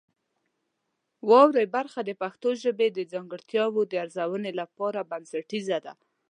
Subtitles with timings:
[1.29, 5.93] واورئ برخه د پښتو ژبې د ځانګړتیاوو د ارزونې لپاره بنسټیزه ده.